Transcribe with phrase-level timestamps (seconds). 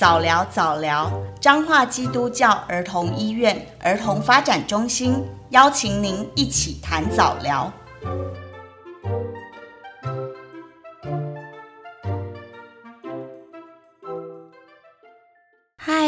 [0.00, 1.12] 早疗早疗，
[1.42, 7.70] 彰化基督教儿童医院儿童发展中心邀请您一起谈早疗。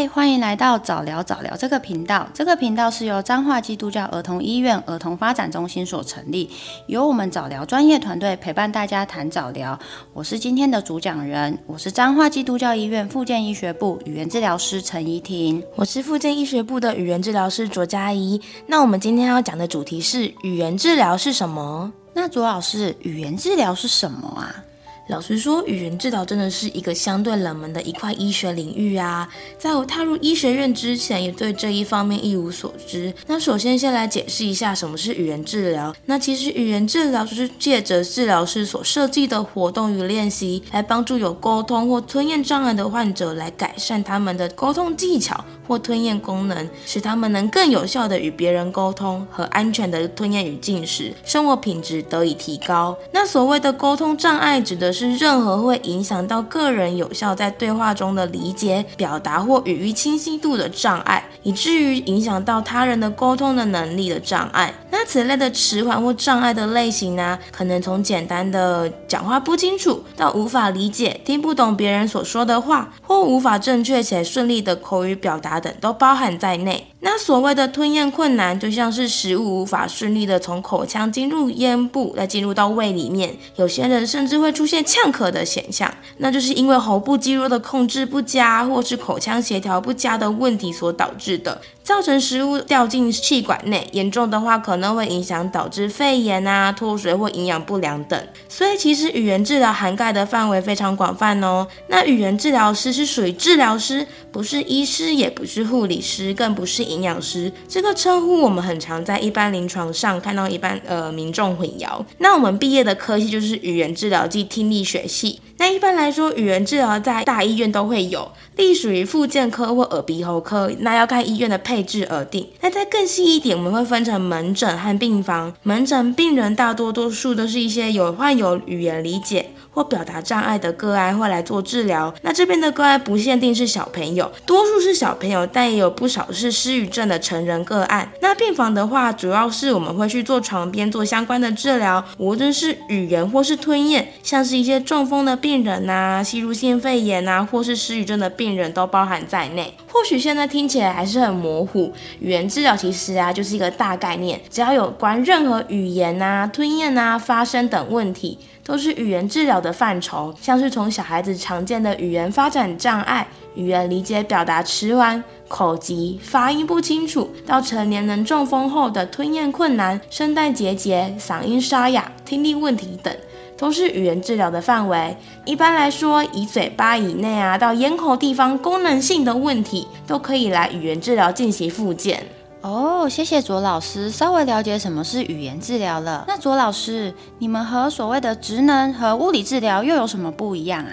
[0.09, 2.29] 欢迎来到早聊早聊这个频道。
[2.35, 6.50] 这个频道是由彰化基督教儿童医院儿童发展中心所成立，
[6.86, 9.79] 由我们早聊专业团队陪伴大家谈早聊。
[10.12, 18.41] 我是今天的主讲人，我是彰化基督教医院复健医学部语言治疗师陈怡婷，我是复健医学部的语言治疗师卓嘉怡。
[18.66, 21.93] 那我们今天要讲的主题是语言治疗是什么？
[22.14, 24.64] 那卓老师，语言治疗是什么啊？
[25.09, 29.29] 老实说，语言治疗真的是一个相对冷门的一块医学领域啊。
[29.59, 33.12] 在我踏入医学院之前，也对这一方面一无所知。
[33.27, 35.95] 那首先先来解释一下什么是语言治疗。
[36.06, 52.97] 那其实语言治疗就是借着治疗师所设计的活动与练习，来帮助有沟通或吞咽障碍的患者来改善他们的沟通技巧或吞咽功能，使他们能更有效地与别人沟通和安全的吞咽与进食，生活品质得以提高。
[53.12, 55.22] 那所谓的沟通障碍指的是。
[55.22, 64.74] 任何会影响到个人有效在对话中的理解、表达或语义清晰度的障碍，以至于影响到他人的沟通的能力的障碍。
[64.90, 76.88] 那此类的迟缓或障碍的类型呢，可能从简单的讲话不清楚，到无法理解、听不懂别人所说的话，或无法正确且顺利的口语表达等，都包含在内。
[77.04, 83.36] 那所谓的吞咽困难，就像是食物无法顺利的从口腔进入咽部，再进入到胃里面。
[83.56, 91.61] 有些人甚至会出现呛咳的现象，那就是因为喉部肌肉的控制不佳，或是口腔协调不佳的问题所导致的。
[91.83, 98.27] 造成食物掉进气管内，严重的话可能会影响导致肺炎啊、脱水或营养不良等。
[98.48, 101.66] 所以其实语言治疗涵盖的范围非常广泛哦。
[101.88, 107.50] 那语言治疗师是属于治疗师，不是医师，也不是护理师，更不是营养师。
[107.69, 112.04] 这个称呼我们很常在一般临床上看到一般呃民众混淆。
[112.19, 115.41] 那我们毕业的科系就是语言治疗暨听力学系。
[115.62, 120.69] 那一般来说，语言治疗在大医院都会有，隶属于附件科或耳鼻喉科。
[120.81, 122.49] 那要看医院的配置而定。
[122.62, 125.55] 那再更细一点，我们会分成门诊和病房。
[125.62, 132.12] 门诊病人大多多数都是一些有患有语言理解或表达障碍的个案会来做治疗。
[132.21, 138.12] 那这边的个案不限定是小朋友，多数是小朋友，但也有不少是失语症的成人个案。
[138.21, 145.62] 那病房的话，主要是我们会去做床边做相关的治疗，无论是语言或是吞咽，像是一些中风的病。
[145.62, 149.72] 人呐、啊，吸入性肺炎、啊，或是失语症的病人都包含在内。
[149.87, 151.93] 或许现在听起来还是很模糊。
[152.19, 160.34] 语言治疗其实啊，就是一个大概念，只要有关任何语言啊、吞咽啊、发声等问题，都是语言治疗的范畴。
[160.41, 173.15] 像是从小孩子常见的语言发展障碍、语言理解表达迟缓、口疾、发音不清楚，到成年人中风后的吞咽困难、声带结节、嗓音沙哑、听力问题等。
[173.55, 175.17] 都是语言治疗的范围。
[175.44, 182.27] 一般来说，以嘴巴以内啊到咽喉地方功能性的问题，都可以来语言治疗进行复健。
[182.62, 186.25] 哦，谢谢卓老师，稍微了解什么是语言治疗了。
[186.28, 190.93] 那卓老师，你们和所谓的职能和物理治疗又有什么不一样啊？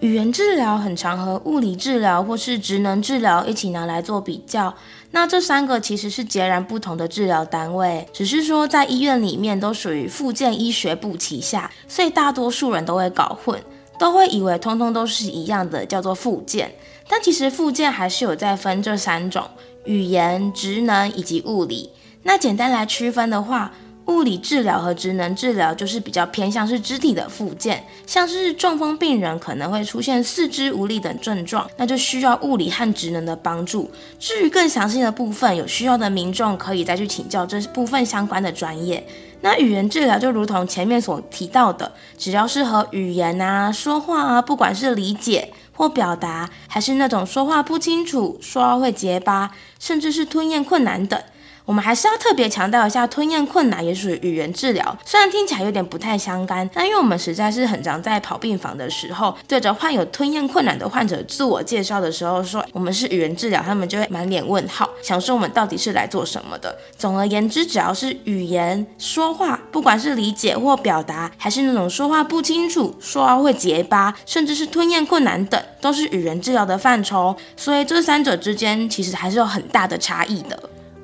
[0.00, 4.72] 语言治疗很常和物理治疗或是职能治疗一起拿来做比较。
[5.10, 13.62] 那这三个其实是截然不同的治疗单位，只是说在医院里面都属于复健医学部旗下，所以大多数人都会搞混，
[13.98, 16.72] 都会以为通通都是一样的，叫做复健。
[17.06, 19.44] 但其实复健还是有在分这三种：
[19.84, 21.90] 语言、职能以及物理。
[22.22, 23.72] 那简单来区分的话，
[24.06, 33.90] 物理治疗和职能治疗就是比较偏向是肢体的复健，像是中风病人可能会出现四肢无力等症状，那就需要物理和职能的帮助。
[34.18, 39.04] 至于更详细的部分，有需要的民众可以再去请教这部分相关的专业。
[39.40, 51.22] 那语言治疗就如同前面所提到的，只要是和语言啊、说话啊，不管是理解或表达，还是那种说话不清楚、说话会结巴，甚至是吞咽困难等。
[51.64, 54.96] 我们还是要特别强调一下，吞咽困难也属于语言治疗。
[55.04, 66.76] 虽然听起来有点不太相干，但因为我们实在是很常在跑病房的时候，对着患有吞咽困难的患者自我介绍的时候说我们是语言治疗，他们就会满脸问号，想说我们到底是来做什么的。
[66.96, 77.34] 总而言之，只要是语言说话，不管是理解或表达，还是那种说话不清楚、说话会结巴，甚至是吞咽困难等，都是语言治疗的范畴。
[77.56, 80.58] 所以这三者之间其实还是有很大的差异的。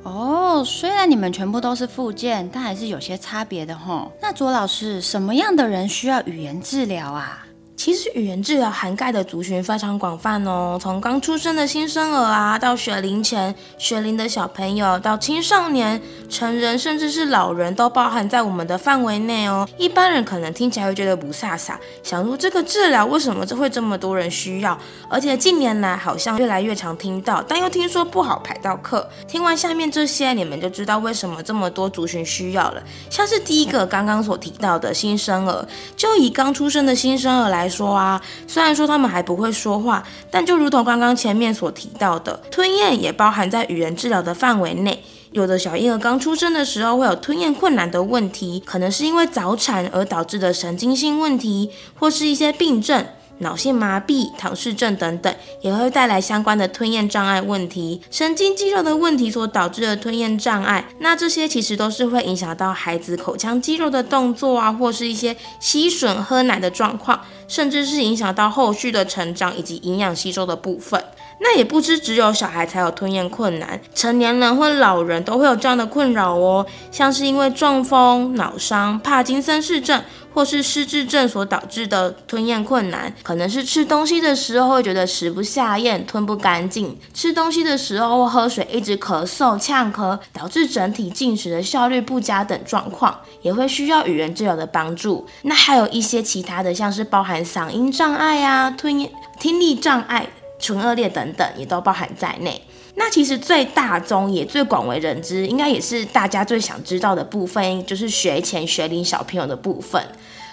[0.08, 4.10] 哦，虽然你们全部都是附件，但还是有些差别的吼。
[4.20, 7.44] 那卓老师，什么样的人需要语言治疗啊？
[7.78, 19.66] 其实语言治疗涵盖的族群非常广泛哦，从刚出生的新生儿啊，到学龄前、学龄的小朋友，到青少年、成人，甚至是老人都包含在我们的范围内哦。
[19.78, 24.76] 一般人可能听起来会觉得不飒飒，想说这个治疗为什么这会这么多人需要？
[25.08, 29.08] 而且近年来好像越来越常听到，但又听说不好排到课。
[29.28, 32.82] 听完下面这些，你们就知道为什么这么多族群需要了。
[33.08, 35.64] 像是第一个刚刚所提到的新生儿，
[35.96, 45.02] 就以刚出生的新生儿来说啊，虽然说他们还不会说话，但就如同刚刚前面所提到的，吞咽也包含在语言治疗的范围内。
[45.32, 53.06] 有的小婴儿刚出生的时候会有吞咽困难的问题，可能是因为早产而导致的神经性问题，或是一些病症。
[53.38, 60.84] 脑性麻痹、唐氏症等等，也会带来相关的吞咽障碍问题，神经肌肉的问题所导致的吞咽障碍。
[60.98, 71.02] 那这些其实都是会影响到孩子口腔肌肉的动作啊，或是一些吸吮、喝奶的状况，甚至是影响到后续的成长以及营养吸收的部分。
[71.40, 76.66] 那也不是只有小孩才有吞咽困难，成年人或老人都会有这样的困扰哦。
[76.90, 80.02] 像是因为中风、脑伤、帕金森氏症
[80.34, 95.26] 或是失智症所导致的吞咽困难，可能是吃东西的时候会觉得食不下咽、吞不干净，吃东西的时候或喝水一直咳嗽、呛咳，导致整体进食的效率不佳等状况，也会需要语言治疗的帮助。
[95.42, 100.26] 那还有一些其他的，像是包含嗓音障碍啊、吞咽、听力障碍。
[100.58, 102.60] 唇腭裂等等也都包含在内。
[102.96, 110.02] 那其实最大宗也最广为人知，应该也是大家最想知道的部分，就是学前学龄小朋友的部分。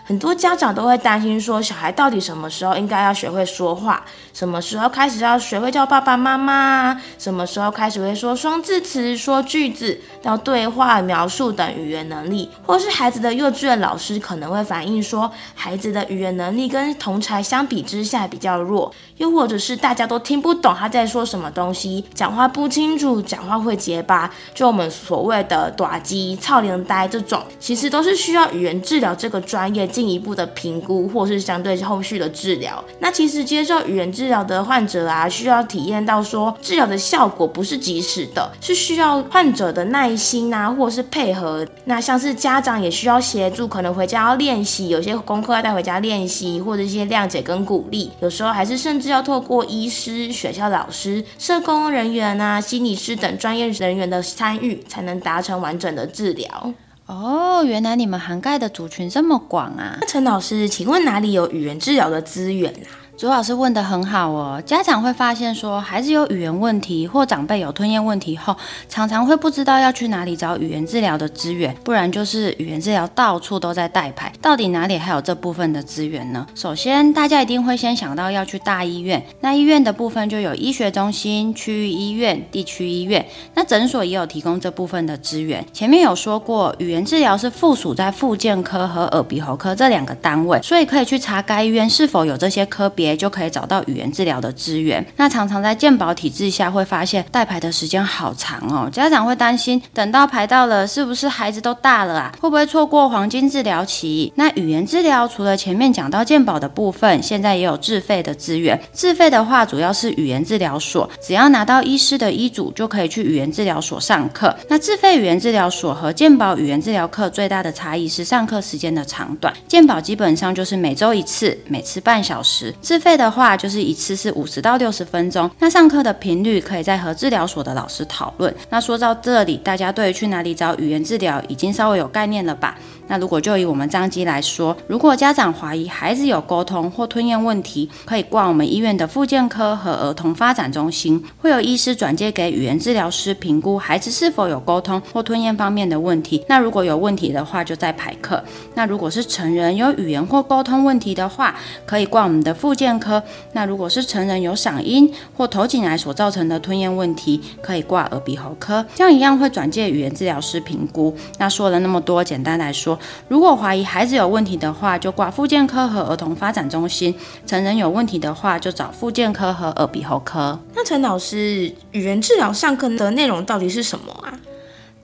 [0.08, 4.06] 很多家长都会担心说，小孩到底什么时候应该要学会说话？
[4.36, 7.02] 什么时候开始要学会叫爸爸妈妈？
[7.18, 12.48] 什么时候开始会说双字词、说句子、到对话、描述等语言能力？
[12.68, 29.90] 或是孩子的幼稚园老师可能会反映说，孩子的语言能力跟同侪相比之下比较弱，又或者是大家都听不懂他在说什么东西，讲话不清楚，讲话会结巴，就我们所谓的大舌、臭奶呆这种，其实都是需要语言治疗这个专业。
[29.96, 32.84] 进一步的评估，或是相对后续的治疗。
[33.00, 41.66] 那其实接受语言治疗的患者啊，需要体验到说治疗的效果不是即时的，是需要患者的耐心啊，或是配合。
[41.86, 48.12] 那像是家长也需要协助，可能回家要练习，有些功课要带回家练习，或者一些谅解跟鼓励。
[48.20, 56.74] 有时候还是甚至要透过医师、学校老师、社工人员啊、心理师等专业人员的参与，才能达成完整的治疗。
[57.08, 59.98] 哦，原来你们涵盖的族群这么广啊！
[60.02, 63.05] 那陈老师，请问哪里有语言治疗的资源啊？
[63.18, 68.54] 朱老师问的很好哦，家长会发现说，孩子有语言问题或长辈有吞咽问题后，
[68.90, 76.46] 常常会不知道要去哪里找语言治疗的资源，不然就是语言治疗到处都在代排，到底哪里还有这部分的资源呢？
[76.56, 85.66] 首先，大家一定会先想到要去大医院，那医院的部分就有医学中心、区域医院、地区医院，那诊所也有提供这部分的资源。
[85.72, 93.05] 前面有说过，语言治疗是附属在复健科和耳鼻喉科这两个单位，所以可以去查该医院是否有这些科别。
[93.06, 95.06] 也就可以找到语言治疗的资源。
[95.18, 98.90] 那常常在健保体制下，会发现代排的时间好长哦。
[98.92, 102.32] 家长会担心，等到排到了，是不是孩子都大了啊？
[102.42, 104.32] 会不会错过黄金治疗期？
[104.36, 108.80] 那语言治疗除了前面讲到健保的部分，现在也有自费的资源。
[108.92, 114.56] 自费的话，主要是语言治疗所，只要拿到医师的医嘱，就可以去语言治疗所上课。
[114.70, 119.54] 那自费语言治疗所和健保语言治疗课最大的差异是上课时间的长短。
[119.68, 122.74] 健保基本上就是每周一次，每次半小时。
[122.82, 125.50] 自费的话，就是一次是五十到六十分钟。
[125.60, 128.54] 那上课的频率可以再和治疗所的老师讨论。
[128.70, 132.78] 那说到这里，大家对于去哪里找语言治疗已经稍微有概念了吧？
[133.08, 146.44] 那如果就以我们张机来说，如果家长怀疑孩子有沟通或吞咽问题，可以挂我们医院的复健科和儿童发展中心，会有医师转介给语言治疗师评估孩子是否有沟通或吞咽方面的问题。
[146.50, 148.44] 那如果有问题的话，就再排课。
[148.74, 153.22] 那如果是成人有语言或沟通问题的话，可以挂我们的复健科。
[153.54, 158.84] 那如果是成人有嗓音或头颈癌所造成的吞咽问题，可以挂耳鼻喉科。
[158.96, 161.16] 这样一样会转介语言治疗师评估。
[161.38, 162.95] 那说了那么多，简单来说。
[163.28, 167.14] 如果怀疑孩子有问题的话，就挂复健科和儿童发展中心；
[167.46, 170.60] 成人有问题的话，就找复健科和耳鼻喉科。
[170.74, 174.34] 那陈老师，语言治疗上课的内容到底是什么啊？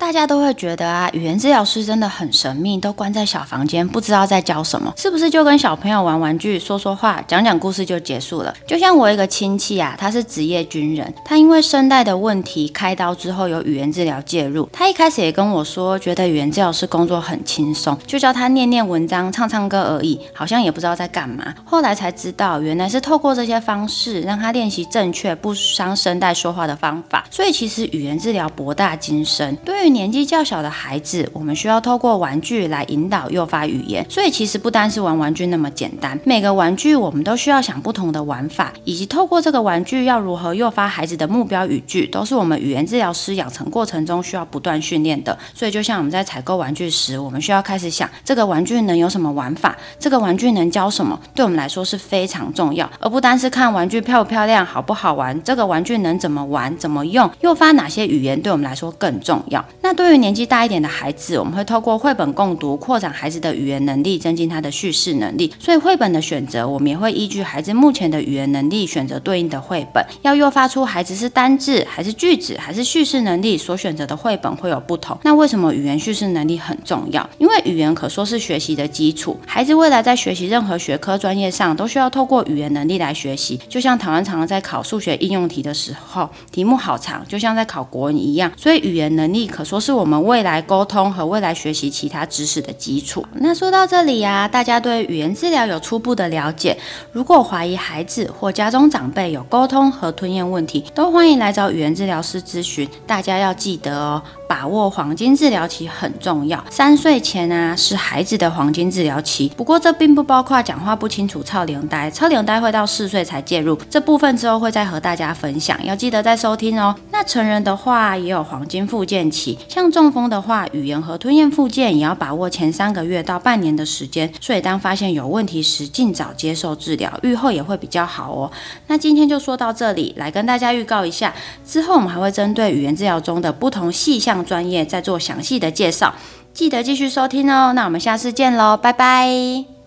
[0.01, 8.51] 大家都会觉得啊，语言治疗师真的很神秘，都关在小房间，不知道在教什么，是不是就跟小朋友玩玩具、说说话、讲讲故事就结束了？
[8.65, 21.53] 就像我一个亲戚啊，他是职业军人，他因为声带的问题开刀之后有语言治疗介入，他一开始也跟我说，觉得语言治疗师工作很轻松，就叫他念念文章、唱唱歌而已，好像也不知道在干嘛。
[21.63, 27.24] 后来才知道，原来是透过这些方式让他练习正确不伤声带说话的方法。
[27.29, 34.06] 所以其实语言治疗博大精深，对于年纪较小的孩子，我们需要透过玩具来引导诱发语言。
[34.10, 45.38] 所以其实不单是玩玩具那么简单，每个玩具我们都需要想不同的玩法，以及透过这个玩具要如何诱发孩子的目标语句，都是我们语言治疗师养成过程中需要不断训练的。
[45.54, 59.64] 所以就像我们在采购玩具时，我们需要开始想这个玩具能有什么玩法，这个玩具能教什么，对我们来说是非常重要，而不单是看玩具漂不漂亮、好不好玩，这个玩具能怎么玩、怎么用，诱发哪些语言，对我们来说更重要。
[59.84, 65.52] 那对于年纪大一点的孩子，我们会透过绘本共读扩展孩子的语言能力，增进他的叙事能力。
[65.60, 70.06] 所以绘本的选择，我们也会依据孩子目前的语言能力选择对应的绘本。
[70.22, 75.18] 要诱发出孩子是单字还是句子还是叙事能力，所选择的绘本会有不同。
[75.24, 77.28] 那为什么语言叙事能力很重要？
[77.40, 79.38] 因为语言可说是学习的基础。
[79.48, 83.60] 孩子未来在学习任何学科专业上，都需要透过语言能力来学习。
[83.68, 88.52] 就像台湾常常在考数学应用题的时候，题目好长，就像在考国文一样。
[88.56, 93.25] 所以语言能力可说是我们未来沟通和未来学习其他知识的基础。
[93.36, 96.78] 那说到这里呀、啊，大家对语言治疗有初步的了解。
[97.13, 102.86] 如果怀疑孩子或家中长辈有沟通和吞咽问题，都欢迎来找语言治疗师咨询。
[103.08, 104.22] 大家要记得哦。
[104.51, 109.50] 把握黄金治疗期很重要，三岁前啊是孩子的黄金治疗期。
[109.55, 116.93] 不过这并不包括讲话不清楚、超龄呆，超龄呆会到四岁才介入，这部分之后会再和大家分享，要记得再收听哦。
[117.12, 124.29] 那成人的话也有黄金复健期，像中风的话，语言和吞咽复健也要把握前三个月到半年的时间。
[124.41, 128.51] 所以当发现有问题时，尽早接受治疗，愈后也会比较好哦。
[128.88, 131.34] 那今天就说到这里，来跟大家预告一下，
[131.65, 134.41] 之后我们还会针对语言治疗中的不同细项。
[134.44, 136.14] 专业再做详细的介绍，
[136.54, 137.74] 记得继续收听哦。
[137.74, 139.81] 那我们下次见喽，拜拜。